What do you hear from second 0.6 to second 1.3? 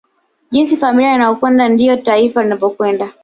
familia